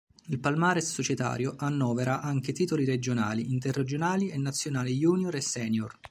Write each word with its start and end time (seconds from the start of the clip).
Il 0.29 0.39
palmarès 0.39 0.91
societario 0.91 1.53
annovera 1.59 2.21
anche 2.23 2.53
titoli 2.53 2.85
regionali, 2.85 3.51
interregionali 3.53 4.29
e 4.31 4.37
nazionali 4.39 4.97
junior 4.97 5.35
e 5.35 5.41
senior. 5.41 5.95